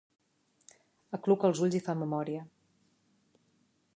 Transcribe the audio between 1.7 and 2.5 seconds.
i fa memòria.